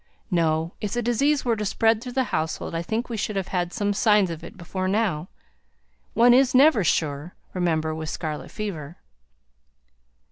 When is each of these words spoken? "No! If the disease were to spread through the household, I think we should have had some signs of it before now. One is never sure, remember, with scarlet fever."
"No! 0.31 0.73
If 0.81 0.93
the 0.93 1.03
disease 1.03 1.45
were 1.45 1.55
to 1.55 1.63
spread 1.63 2.01
through 2.01 2.13
the 2.13 2.23
household, 2.33 2.73
I 2.73 2.81
think 2.81 3.07
we 3.07 3.17
should 3.17 3.35
have 3.35 3.49
had 3.49 3.71
some 3.71 3.93
signs 3.93 4.31
of 4.31 4.43
it 4.43 4.57
before 4.57 4.87
now. 4.87 5.29
One 6.15 6.33
is 6.33 6.55
never 6.55 6.83
sure, 6.83 7.35
remember, 7.53 7.93
with 7.93 8.09
scarlet 8.09 8.49
fever." 8.49 8.97